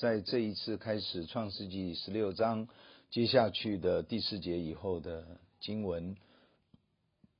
[0.00, 2.68] 在这一次开始创世纪十六章
[3.10, 5.26] 接下去的第四节以后的
[5.60, 6.16] 经文，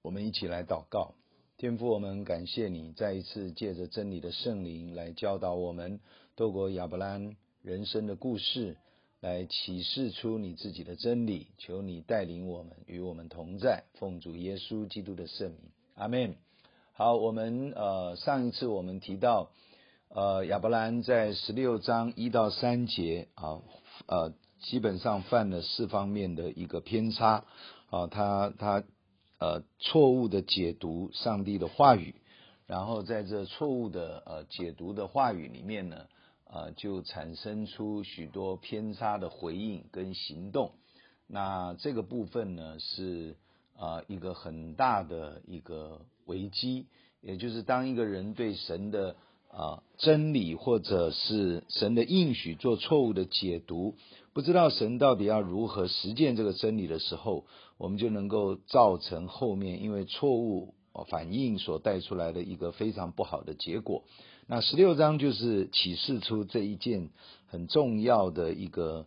[0.03, 1.15] 我们一起来祷告。
[1.57, 6.01] 天父，我们感谢你再一次借着真理的圣灵来教导我们，
[6.37, 8.77] 透过亚伯兰人生的故事
[9.21, 11.47] 来启示出你自己的真理。
[11.57, 15.61] 求你带领我们，与我们同在，奉主耶稣基督的圣名，
[15.95, 16.37] 阿门。
[16.93, 19.51] 好，我们呃上一次我们提到。
[20.13, 23.63] 呃，亚伯兰在十六章一到三节啊，
[24.09, 27.45] 呃，基本上犯了四方面的一个偏差
[27.91, 28.83] 啊，他他
[29.39, 32.17] 呃错误的解读上帝的话语，
[32.67, 36.07] 然后在这错误的呃解读的话语里面呢，
[36.51, 40.73] 呃，就产生出许多偏差的回应跟行动。
[41.29, 43.37] 那这个部分呢，是
[43.79, 46.89] 呃一个很大的一个危机，
[47.21, 49.15] 也就是当一个人对神的
[49.53, 53.97] 啊，真理或者是神的应许做错误的解读，
[54.33, 60.75] 不知道神到底要如何实践这个真理的时候，我们就能够造成后面因为错误
[61.09, 64.05] 反应所带出来的一个非常不好的结果。
[64.47, 67.11] 那十六章就是启示出这一件
[67.47, 69.07] 很重要的一个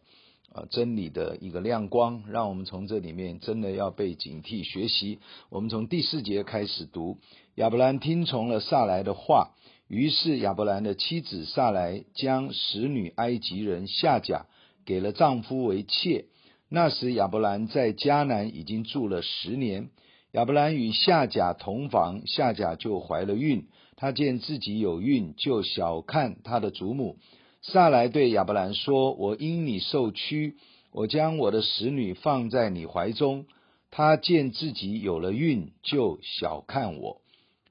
[0.52, 5.19] 啊真理的一个亮光，让我们从这里面真的要被警惕学习。
[5.49, 7.17] 我们从第四节开始读，
[7.55, 9.53] 亚伯兰听从了撒来的话。
[9.94, 14.47] 于是亚伯兰的妻子撒莱将使女埃及人夏甲
[14.88, 16.25] 给了丈夫为妾。
[16.67, 19.91] 那时亚伯兰在迦南已经住了十年。
[20.31, 23.67] 亚伯兰与夏甲同房，夏甲就怀了孕。
[23.95, 27.17] 他见自己有孕，就小看他的祖母。
[27.61, 30.55] 撒莱对亚伯兰说：“我因你受屈，
[30.91, 33.45] 我将我的使女放在你怀中。
[33.92, 37.21] 他见自己有了孕，就小看我。”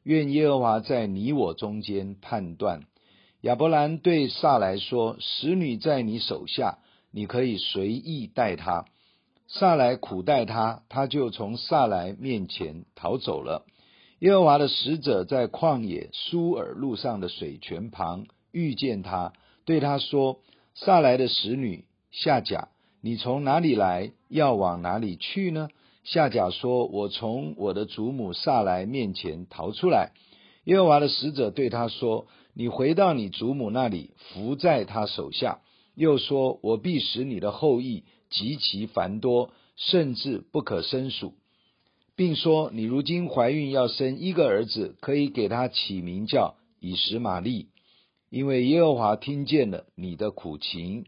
[0.04, 2.82] 愿耶和华在你我中间判断。
[3.42, 6.78] 亚伯兰对撒莱说：“使女在你手下，
[7.10, 8.84] 你可以随意待她。”
[9.48, 13.66] 撒莱苦待她，她就从撒莱面前逃走了。
[14.20, 19.32] 耶和华的使者在旷野苏尔路上的水泉旁遇见她，
[19.64, 20.38] 对她说
[20.74, 22.68] ：“撒莱的使女夏甲，
[23.00, 24.12] 你从哪里来？
[24.28, 25.68] 要往哪里去呢？”
[26.04, 30.10] 夏甲说：“我从我的祖母撒莱面前逃出来。”
[30.64, 35.60] 耶和华的使者对他说：“你回到你祖母那里，伏在他手下。”
[35.94, 41.34] 又说：“我必使你的后裔极其繁多，甚至不可胜数，
[42.16, 47.68] 并说：你如今怀孕要生一个儿子，可以给他起名叫以实玛利，
[48.28, 51.06] 因为耶和华听见了你的苦情。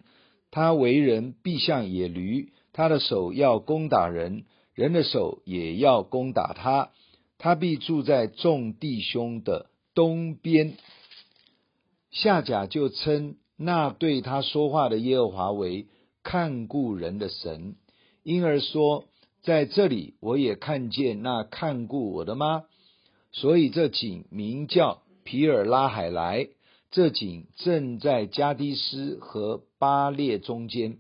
[0.52, 6.90] 他为人必像野驴，他的手要攻打人。”人的手也要攻打他，
[7.38, 10.76] 他必住在众弟兄的东边。
[12.10, 15.86] 夏甲就称那对他说话的耶和华为
[16.22, 17.76] 看顾人的神，
[18.22, 19.04] 因而说，
[19.42, 22.64] 在这里我也看见那看顾我的吗？
[23.30, 26.48] 所以这井名叫皮尔拉海莱。
[26.90, 30.98] 这井正在加低斯和巴列中间。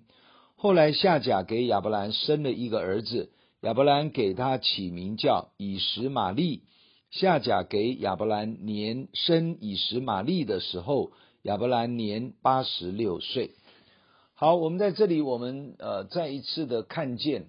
[0.56, 3.30] 后来夏甲给亚伯兰生了一个儿子。
[3.64, 6.64] 亚伯兰给他起名叫以实玛利。
[7.10, 13.52] 夏甲给亚伯兰年生以实玛利的时候，亚伯兰年八十六岁。
[14.34, 17.46] 好，我们在这里，我们呃再一次的看见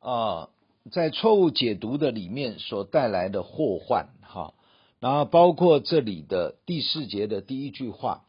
[0.00, 0.48] 啊、
[0.90, 4.54] 在错误解读的里面所带来的祸患哈。
[5.00, 8.24] 然后包括这里的第四节的第一句话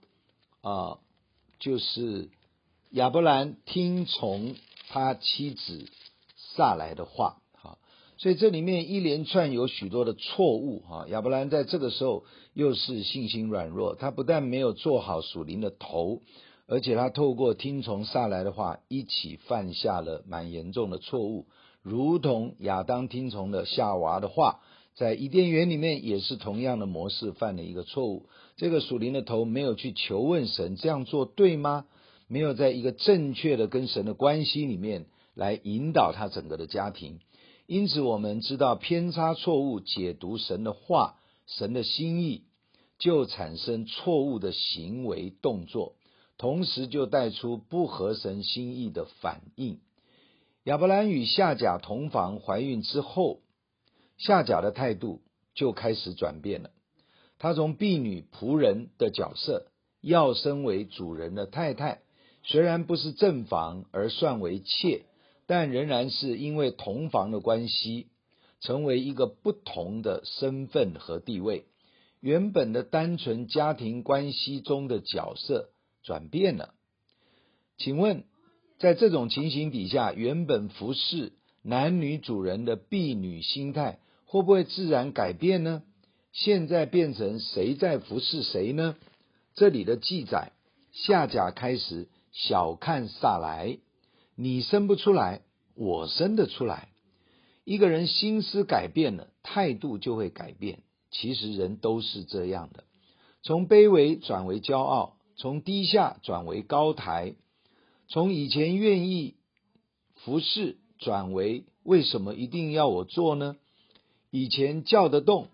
[0.59, 0.99] 啊、
[1.59, 2.29] 就是
[2.89, 4.57] 亚伯兰听从
[4.89, 5.87] 他妻子。
[6.55, 7.77] 撒来的话，哈，
[8.17, 11.05] 所以这里面一连串有许多的错误，哈。
[11.09, 16.21] 亚伯兰在这个时候又是信心软弱，他不但没有做好属灵的头，
[16.67, 21.47] 而且他透过听从撒来的话，一起犯下了蛮严重的错误，
[21.81, 24.59] 如同亚当听从了夏娃的话，
[24.95, 28.27] 在伊甸园里面也是同样的模式犯了一个错误。
[28.57, 31.85] 这个属灵的头没有去求问神，这样做对吗？
[32.27, 35.07] 没有在一个正确的跟神的关系里面。
[35.33, 37.19] 来引导他整个的家庭，
[37.65, 41.15] 因此我们知道偏差错误解读神的话、
[41.47, 42.43] 神的心意，
[42.99, 45.95] 就产生错误的行为动作，
[46.37, 49.79] 同时就带出不合神心意的反应。
[50.65, 53.41] 亚伯兰与夏甲同房怀孕之后，
[54.17, 55.21] 夏甲的态度
[55.55, 56.69] 就开始转变了，
[57.39, 59.67] 她从婢女仆人的角色，
[59.99, 62.01] 要升为主人的太太，
[62.43, 65.05] 虽然不是正房，而算为妾。
[65.55, 68.07] 但仍然是因为同房的关系，
[68.59, 71.65] 成为一个不同的身份和地位。
[72.21, 75.69] 原本的单纯家庭关系中的角色
[76.01, 76.73] 转变了。
[77.77, 78.23] 请问，
[78.79, 85.83] 在这种情形底下，原本服侍男女主人的婢女心态会不会自然改变呢？
[86.31, 88.95] 现在变成谁在服侍谁呢？
[89.53, 90.51] 这里的记载，
[90.91, 93.77] 夏甲开始小看萨莱，
[94.35, 95.41] 你生不出来，
[95.75, 96.89] 我生得出来。
[97.65, 100.83] 一个人心思改变了，态度就会改变。
[101.11, 102.83] 其实人都是这样的，
[103.43, 107.35] 从卑微转为骄傲，从低下转为高抬，
[108.07, 109.35] 从以前愿意
[110.15, 113.55] 服侍转为为什么一定要我做呢？
[114.31, 115.49] 以前叫得动，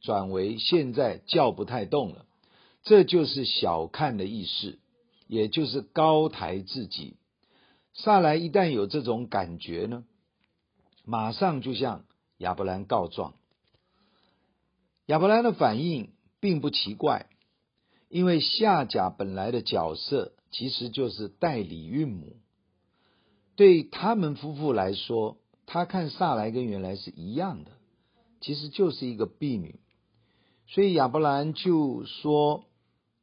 [0.00, 2.24] 转为现在叫不太动了。
[2.82, 4.78] 这就是小看的意思，
[5.26, 7.16] 也就是高抬自己。
[7.94, 10.04] 撒莱一旦有这种感觉呢，
[11.04, 12.04] 马上就向
[12.38, 13.34] 亚伯兰告状。
[15.06, 16.10] 亚伯兰的反应
[16.40, 17.28] 并不奇怪，
[18.08, 22.36] 因为夏甲本来的角色其实就是代理孕母。
[23.54, 27.70] 对他们夫妇来说，他看撒莱跟原来是一样的，
[28.40, 29.78] 其实就是一个婢女。
[30.66, 32.64] 所以亚伯兰就说：“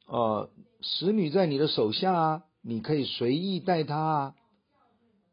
[0.08, 0.48] 呃，
[0.80, 4.34] 使女在你的手下啊，你可以随意待她啊。”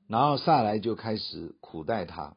[0.10, 2.36] 然后撒莱就开始苦待他。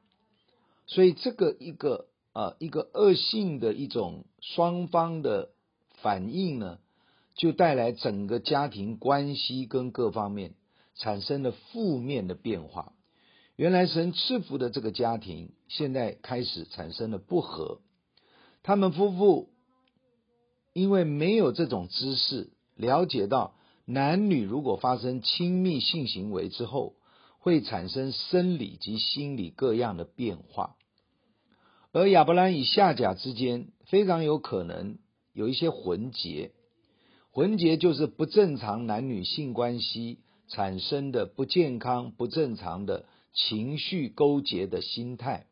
[0.87, 5.49] 所以这个一个呃一个恶性的一种双方的
[6.03, 6.79] 反应呢，
[7.35, 10.55] 就带来整个家庭关系跟各方面
[10.97, 12.93] 产生了负面的变化。
[13.57, 17.81] 原来神赐福的这个家庭，现在开始产生了不和。
[18.63, 19.49] 他们夫妇
[20.75, 23.55] 因为没有这种知识，了解到
[23.87, 26.97] 男女如果发生亲密性行为之后，
[27.43, 30.77] 会产生生理及心理各样的变化。
[31.91, 34.99] 而亚伯兰与夏甲之间非常有可能
[35.33, 36.53] 有一些混结，
[37.33, 45.47] 混结就是不正常男女性关系产生的不健康、不正常的情绪勾结的心态，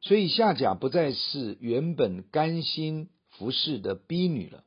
[0.00, 4.64] 所以夏甲不再是原本甘心服侍的婢女了，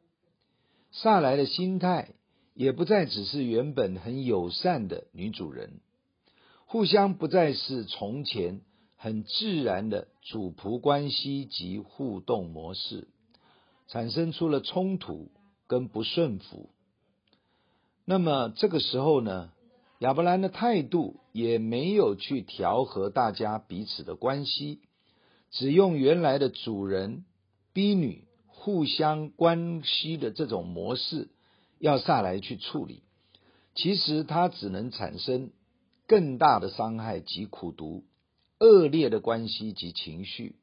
[0.91, 2.11] 撒莱的心态
[2.53, 5.81] 也不再只是原本很友善的女主人，
[6.65, 8.61] 互相不再是从前。
[8.97, 13.07] 很自然的主仆关系及互动模式，
[13.87, 15.29] 产生出了冲突
[15.67, 16.71] 跟不顺服。
[18.03, 19.51] 那么这个时候呢，
[19.99, 24.79] 亚伯兰的态度也没有去调和大家彼此的关系，
[25.51, 27.25] 只用原来的主人
[27.73, 31.27] 婢女互相关系的这种模式，
[31.77, 33.03] 要下来去处理。
[33.75, 35.51] 其实他只能产生
[36.07, 38.03] 更大的伤害及苦毒。
[38.57, 40.55] 恶劣的关系及情绪，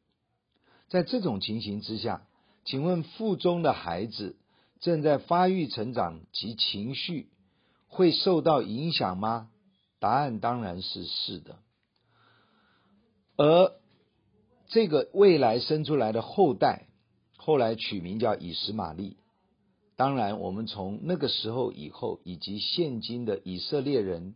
[0.88, 2.26] 在这种情形之下，
[2.64, 4.36] 请问腹中的孩子
[4.80, 7.28] 正在发育成长及情绪
[7.88, 9.50] 会受到影响吗？
[9.98, 11.58] 答案当然是是的。
[13.36, 13.72] 而
[14.68, 16.86] 这个未来生出来的后代，
[17.36, 19.18] 后来取名叫以实玛利。
[19.96, 24.34] 当然，我们从那个时候以后，以及现今的以色列人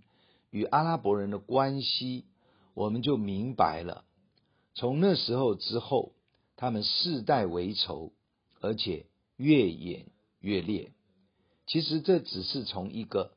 [0.56, 2.24] 与阿拉伯人的关系。
[2.72, 4.04] 我们就明白了，
[4.74, 6.12] 从那时候之后，
[6.56, 8.12] 他们世代为仇，
[8.60, 10.06] 而且越演
[10.40, 10.92] 越烈。
[11.66, 13.32] 其实这只是从一个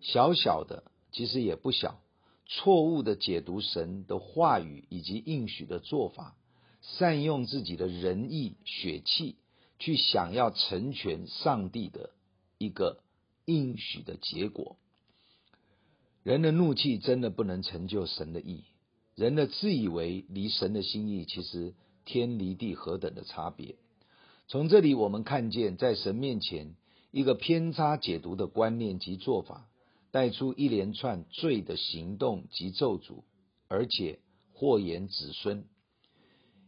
[0.00, 2.00] 小小的，其实也不小，
[2.46, 6.36] 错误的解读神的话语以及应许的做法，
[6.80, 9.36] 善用自己的仁义血气，
[9.78, 12.10] 去想要成全上帝的
[12.58, 13.00] 一个
[13.44, 14.76] 应许的结果。
[16.26, 18.64] 人的怒气真的不能成就神的意。
[19.14, 21.72] 人的自以为离神的心意，其实
[22.04, 23.76] 天离地何等的差别。
[24.48, 26.74] 从这里我们看见，在神面前
[27.12, 29.68] 一个偏差解读的观念及做法，
[30.10, 33.22] 带出一连串罪的行动及咒诅，
[33.68, 34.18] 而且
[34.52, 35.64] 祸延子孙。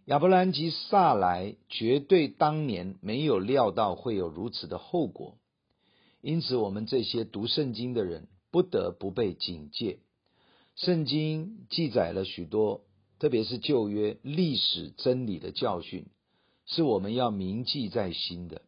[0.05, 5.37] 亚伯兰及撒莱绝对当年没有料到会有如此的后果，
[6.21, 9.99] 因此我们这些读圣经的人不得不被警戒。
[10.77, 12.85] 圣经记载了许多，
[13.19, 16.07] 特别是旧约历史真理的教训，
[16.67, 18.63] 是我们要铭记在心的。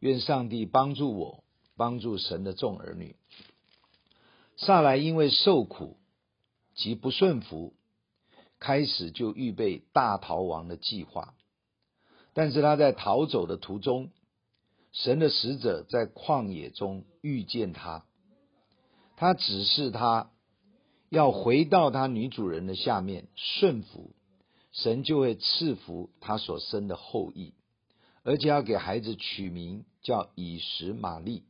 [0.00, 1.44] 愿上帝帮助我，
[1.76, 3.16] 帮助神的众儿女。
[4.56, 5.98] 撒莱因为受苦
[6.74, 7.74] 及不顺服，
[8.58, 11.34] 开始就预备大逃亡的计划。
[12.32, 14.10] 但是他在逃走的途中，
[14.92, 18.06] 神的使者在旷野中遇见他，
[19.22, 20.30] 他指示他。
[21.10, 24.14] 要回到他女主人的下面顺服，
[24.72, 27.52] 神就会赐福他所生的后裔，
[28.22, 31.42] 而且要给孩子取名叫以实玛利。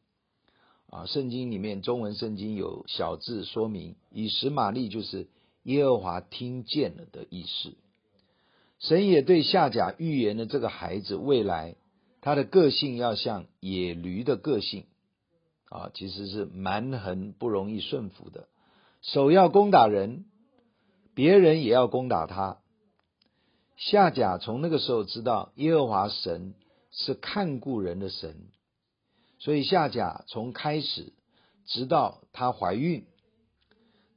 [0.91, 5.29] 啊，圣经里面中文圣经有小字说明，以实玛利就是
[5.63, 7.73] 耶和华听见了的意思。
[8.81, 11.77] 神也对夏甲预言了这个孩子未来
[12.21, 14.87] 他的个性要像野驴的个性，
[15.73, 18.47] 啊，其实是蛮横不容易顺服的，
[19.01, 20.27] 手要攻打人，
[21.15, 22.59] 别人也要攻打他。
[23.77, 26.55] 夏甲从那个时候知道耶和华神
[26.91, 28.37] 是看顾人的神，
[29.39, 31.15] 所以夏甲从开始
[31.67, 33.07] 直到她怀孕，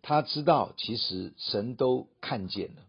[0.01, 2.81] 她知道其实神都看见了。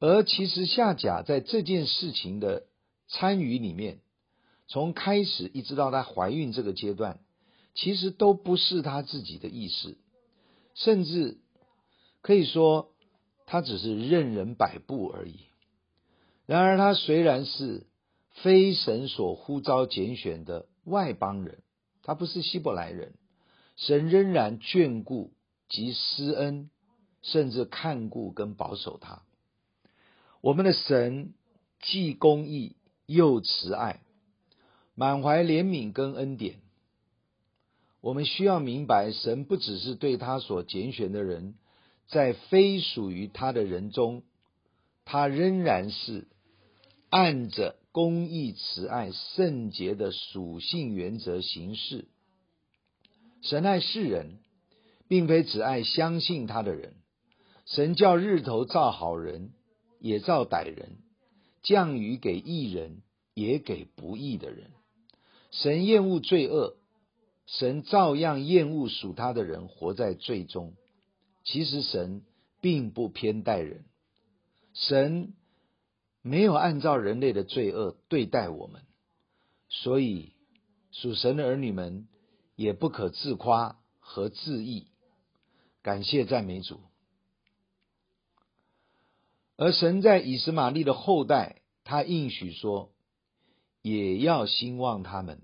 [0.00, 2.64] 而其实夏甲在这件事情的
[3.08, 4.00] 参与里面，
[4.68, 7.20] 从开始一直到她怀孕这个阶段，
[7.74, 9.96] 其实都不是他自己的意思，
[10.74, 11.38] 甚至
[12.20, 12.92] 可以说
[13.46, 15.40] 他只是任人摆布而已。
[16.46, 17.86] 然而，他虽然是
[18.42, 21.62] 非神所呼召拣选的外邦人，
[22.02, 23.14] 他不是希伯来人，
[23.76, 25.32] 神仍然眷顾
[25.68, 26.70] 及施恩，
[27.22, 29.22] 甚至看顾跟保守他。
[30.40, 31.34] 我们的神
[31.80, 32.76] 既公义
[33.06, 34.00] 又慈爱，
[34.94, 36.60] 满怀怜悯跟恩典。
[38.02, 41.54] 我们需要明白，神不只是对他所拣选的人，
[42.08, 44.22] 在非属于他的人中，
[45.06, 46.28] 他仍然是
[47.08, 52.04] 按着公义、慈爱、圣洁的属性原则行事。
[53.40, 54.38] 神爱世人，
[55.08, 56.96] 并非只爱相信他的人。
[57.64, 59.52] 神叫日头照好人。
[60.04, 60.96] 也照歹人，
[61.62, 63.02] 降雨给义人，
[63.34, 64.72] 也给不义的人。
[65.52, 66.74] 神厌恶罪恶，
[67.46, 70.74] 神照样厌恶属他的人活在罪中。
[71.44, 72.22] 其实神
[72.60, 73.84] 并不偏待人，
[74.74, 75.34] 神
[76.22, 78.82] 没有按照人类的罪恶对待我们，
[79.68, 80.34] 所以
[80.92, 82.06] 属神的儿女们
[82.54, 84.86] 也不可自夸和自义。
[85.82, 86.80] 感谢赞美主。
[89.56, 92.92] 而神在以实玛利的后代，他应许说，
[93.82, 95.42] 也要兴旺他们，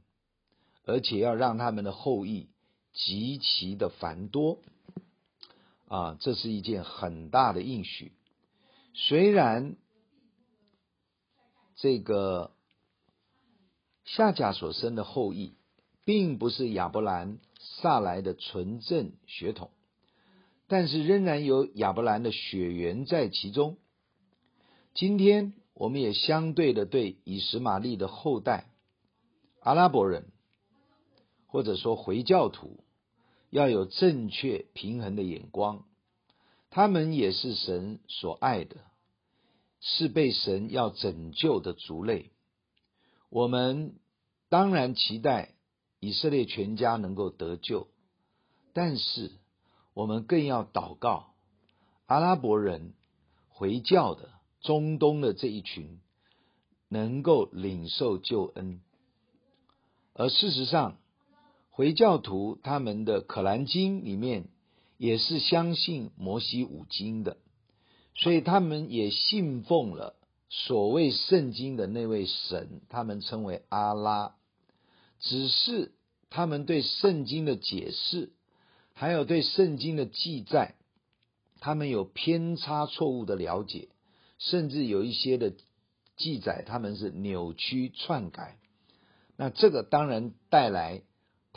[0.88, 2.48] 而且要让他们的后裔
[2.92, 4.58] 极其的繁多。
[5.86, 8.12] 啊，这是一件很大的应许。
[8.92, 9.76] 虽然
[11.76, 12.52] 这个
[14.04, 15.54] 夏甲所生的后裔，
[16.04, 17.38] 并不是亚伯兰、
[17.80, 19.70] 撒莱的纯正血统，
[20.66, 23.78] 但是仍然有亚伯兰的血缘在其中。
[24.94, 28.66] 今天我们也相对的对以实玛利的后代
[29.60, 30.26] 阿拉伯人，
[31.48, 32.84] 或者说回教徒，
[33.50, 35.84] 要有正确平衡的眼光。
[36.70, 38.76] 他们也是神所爱的，
[39.80, 42.30] 是被神要拯救的族类。
[43.30, 43.96] 我们
[44.48, 45.54] 当然期待
[45.98, 47.88] 以色列全家能够得救，
[48.72, 49.32] 但是
[49.94, 51.34] 我们更要祷告
[52.06, 52.94] 阿拉伯人
[53.48, 54.30] 回教的。
[54.60, 56.00] 中东的这一群
[56.88, 58.80] 能够领受救恩，
[60.14, 60.96] 而事实上，
[61.78, 64.48] 回教徒他们的可兰经里面
[64.96, 67.36] 也是相信摩西五经的，
[68.16, 70.16] 所以他们也信奉了
[70.48, 74.34] 所谓圣经的那位神，他们称为阿拉。
[75.20, 75.92] 只是
[76.30, 78.32] 他们对圣经的解释，
[78.92, 80.74] 还有对圣经的记载，
[81.60, 83.88] 他们有偏差错误的了解。
[84.38, 85.52] 甚至有一些的
[86.16, 88.58] 记载，他们是扭曲篡改。
[89.36, 91.02] 那这个当然带来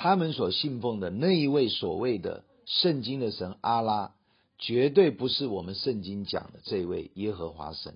[0.01, 4.15] 他们所信奉的那一位所谓的圣经的神阿拉，
[4.57, 7.93] 绝对不是我们圣经讲的这位耶和华神，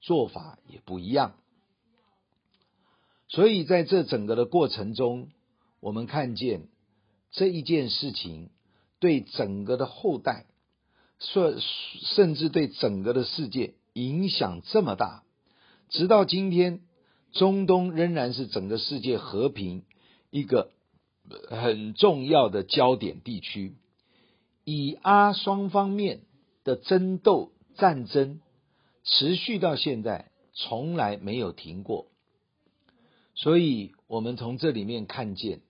[0.00, 1.34] 做法也不一样。
[3.26, 5.26] 所以在这整个的过程中，
[5.80, 6.68] 我们看见
[7.32, 8.50] 这一件事情
[9.00, 10.46] 对整个的后代，
[11.18, 11.58] 甚
[12.14, 13.74] 甚至对整个的世界。
[13.94, 15.24] 影响这么大，
[15.88, 16.82] 直到今天，
[17.32, 19.82] 中东仍然是整个世界和平
[20.30, 20.70] 一个
[21.48, 23.76] 很重要的焦点地区。
[24.64, 26.20] 以阿双方面
[26.64, 28.40] 的争斗战争
[29.04, 32.06] 持续到现在，从来没有停过。
[33.34, 35.60] 所以，我们从这里面看见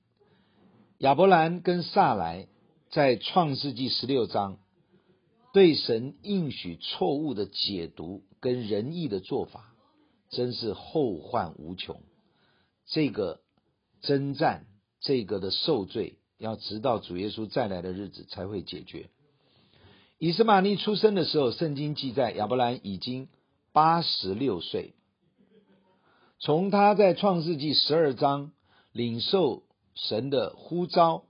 [0.99, 2.49] 亚伯兰跟撒莱
[2.91, 4.59] 在创世纪十六章。
[5.53, 9.75] 对神应许错误的解读跟仁义的做法，
[10.29, 12.01] 真是后患无穷。
[12.87, 13.41] 这个
[14.01, 14.67] 征战，
[15.01, 19.09] 这个的受罪，要直到主耶稣再来的日子才会解决。
[20.19, 23.29] 以斯玛利出生的时候，圣经记载亚伯兰已经
[23.73, 24.95] 八十六岁。
[26.39, 28.53] 从他在创世纪十二章
[28.93, 29.63] 领受
[29.95, 31.25] 神的呼召、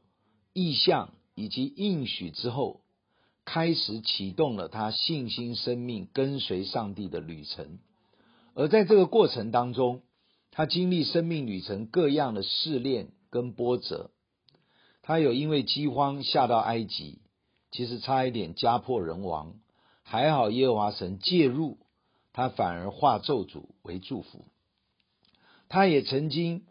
[0.52, 2.80] 意象以及应许之后，
[3.44, 7.78] 开始启动了他信心生命跟随上帝的旅程。
[8.54, 10.02] 而在这个过程当中，
[10.50, 14.10] 他经历生命旅程各样的试炼跟波折。
[15.02, 17.22] 他有因为饥荒下到埃及，
[17.70, 19.54] 其实差一点家破人亡，
[20.02, 21.78] 还好耶和华神介入，
[22.32, 24.44] 他反而化咒诅为祝福。
[25.68, 26.64] 他也曾经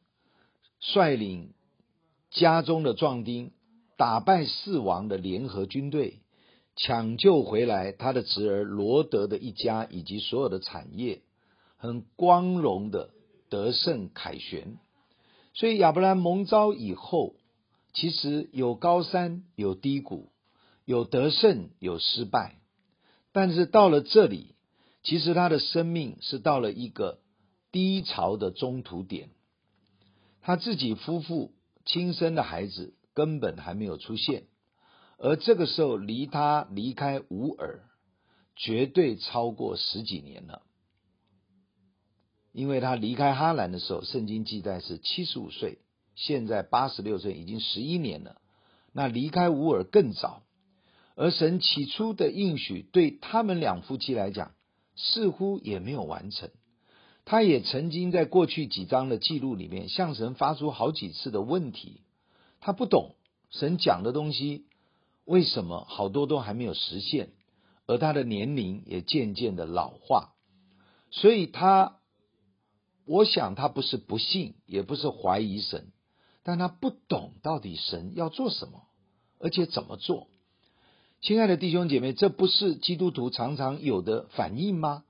[0.80, 1.54] 率领
[2.32, 3.52] 家中的壮丁，
[3.98, 6.20] 打败四王的联合军队，
[6.76, 11.22] 抢救回来他的侄儿罗德的一家以及所有的产业，
[11.78, 13.10] 很光荣的
[13.50, 14.78] 得胜凯旋。
[15.60, 17.36] 所以亚伯兰蒙召以后，
[17.92, 20.32] 其实有高山，有低谷，
[20.86, 22.56] 有得胜，有失败。
[23.34, 24.56] 但是到了这里，
[25.04, 27.20] 其实他的生命是到了一个。
[27.72, 29.30] 低潮的中途点，
[30.42, 31.52] 他自己夫妇
[31.86, 34.46] 亲生的孩子根本还没有出现，
[35.20, 37.84] 而这个时候离他离开乌尔
[38.56, 40.64] 绝对超过十几年了，
[42.52, 45.80] 因为他离开哈兰的时候，圣经记载是七十五岁，
[46.16, 48.42] 现在八十六岁，已经十一年了。
[48.92, 50.42] 那离开乌尔更早，
[51.16, 54.52] 而神起初的应许对他们两夫妻来讲，
[54.96, 56.50] 似乎也没有完成。
[57.26, 62.02] 他也曾经在过去几章的记录里面向神发出好几次的问题，
[62.60, 63.16] 他不懂
[63.52, 64.66] 神讲的东西
[65.26, 67.30] 为什么好多都还没有实现，
[67.86, 70.34] 而他的年龄也渐渐的老化，
[71.12, 71.99] 所以他，
[73.10, 75.88] 我想他不是不信，也不是怀疑神，
[76.44, 78.84] 但他不懂到底神要做什么，
[79.40, 80.28] 而且怎么做。
[81.20, 85.06] 亲爱的弟兄姐妹，这不是基督徒常常有的反应吗？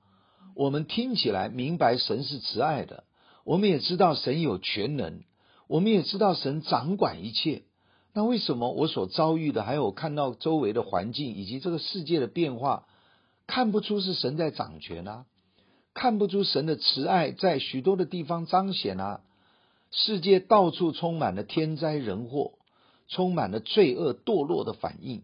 [0.56, 3.04] 我们听起来明白神是慈爱的，
[3.44, 5.26] 我们也知道神有全能，
[5.68, 7.64] 我们也知道神掌管一切。
[8.14, 12.88] 那为什么我所遭遇的，还有看到周围的环境以及这个世界的变化，
[13.46, 15.26] 看不出是神在掌权啊？
[16.00, 19.20] 看不出神的慈爱在许多的地方彰显啊？
[19.92, 22.54] 世界到处充满了天灾人祸，
[23.10, 25.24] 充满了罪恶堕落的反应，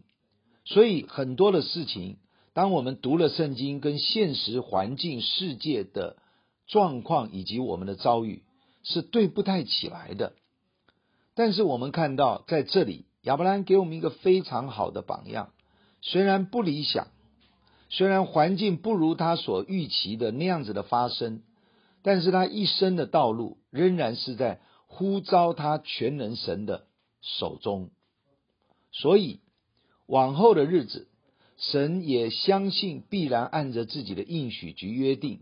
[0.66, 2.18] 所以很多的事情。
[2.52, 6.18] 当我们读了圣经，跟现实环境、世界的
[6.66, 8.42] 状况以及我们的遭遇
[8.82, 10.34] 是对不太起来的。
[11.34, 15.54] 但是我们看到在这里，亚伯兰给我们一个非常好的榜样。
[16.02, 17.08] 虽然不理想，
[17.88, 21.42] 虽然环境不如他所预期的那样子的发生，
[22.02, 26.86] 但是他一生的道路仍然是在呼召他全能神的
[27.20, 27.90] 手中。
[28.92, 29.40] 所以
[30.06, 31.08] 往后的日子。
[31.58, 35.40] 神也相信必然按着自己的应许及约定，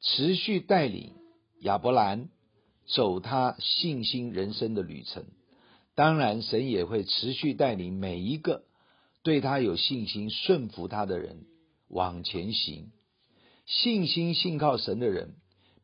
[0.00, 1.12] 持续带领
[1.60, 2.28] 亚伯兰
[2.86, 5.26] 走他信心人生的旅程。
[5.94, 8.64] 当然，神也会持续带领每一个
[9.22, 11.44] 对他有信心、顺服他的人
[11.88, 12.92] 往前行。
[13.66, 15.34] 信心信靠神的人，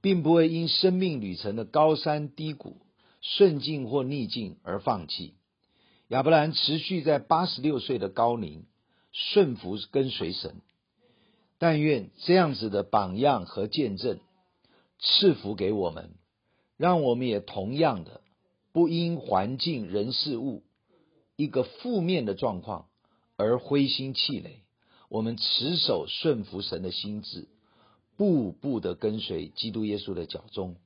[0.00, 2.76] 并不会因生命旅程的高山低谷、
[3.20, 5.34] 顺境或逆境而放弃。
[6.08, 8.66] 亚伯兰持续在八十六岁的高龄。
[9.12, 10.60] 顺服跟随神，
[11.58, 14.20] 但愿这样子的榜样和见证
[15.00, 16.14] 赐福给我们，
[16.76, 18.20] 让我们也同样的
[18.72, 20.62] 不因环境人事物
[21.34, 22.86] 一个负面的状况
[23.34, 24.62] 而灰心气馁。
[25.10, 27.48] 我们持守顺服神的心志，
[28.16, 30.76] 步步的跟随基督耶稣的脚踪。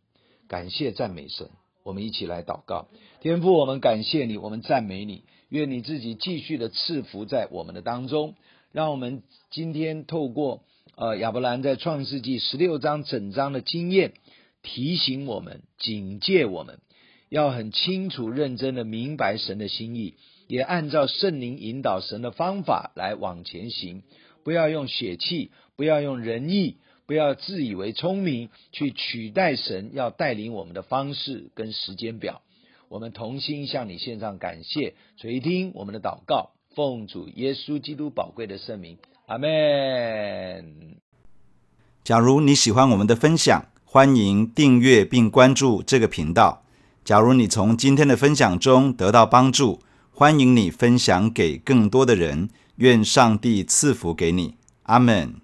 [0.48, 1.50] 感谢赞美神，
[1.82, 2.88] 我们一起来祷告。
[3.20, 5.24] 天父，我们感谢你，我们赞美你。
[5.50, 8.34] 愿你自己继续的赐福在我们的当中，
[8.72, 10.62] 让我们今天透过
[10.96, 14.14] 呃亚伯兰在创世纪十六章整章的经验，
[14.62, 16.80] 提醒我们、警戒我们，
[17.28, 20.14] 要很清楚、认真的明白神的心意，
[20.46, 24.02] 也按照圣灵引导神的方法来往前行，
[24.44, 32.42] 不要用血气，不要用仁义，不要自以为聪明去取代神要带领我们的方式跟时间表。
[32.88, 40.96] 我们同心向你献上感谢，垂听我们的祷告，奉主耶稣基督宝贵的圣名，阿门。
[42.04, 46.63] 假如你喜欢我们的分享，欢迎订阅并关注这个频道。
[47.04, 52.48] 假如你从今天的分享中得到帮助，欢迎你分享给更多的人。
[52.76, 55.43] 愿上帝赐福给你，阿门。